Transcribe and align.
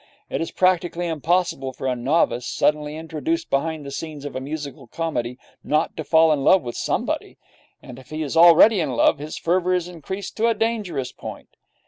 It 0.31 0.41
is 0.41 0.49
practically 0.49 1.05
impossible 1.07 1.73
for 1.73 1.85
a 1.85 1.95
novice, 1.95 2.47
suddenly 2.47 2.97
introduced 2.97 3.51
behind 3.51 3.85
the 3.85 3.91
scenes 3.91 4.25
of 4.25 4.35
a 4.35 4.41
musical 4.41 4.87
comedy, 4.87 5.37
not 5.63 5.95
to 5.95 6.03
fall 6.03 6.31
in 6.31 6.43
love 6.43 6.63
with 6.63 6.75
somebody; 6.75 7.37
and, 7.83 7.99
if 7.99 8.09
he 8.09 8.23
is 8.23 8.35
already 8.35 8.79
in 8.79 8.93
love, 8.95 9.19
his 9.19 9.37
fervour 9.37 9.75
is 9.75 9.87
increased 9.87 10.35
to 10.37 10.47
a 10.47 10.55
dangerous 10.55 11.11
point. 11.11 11.49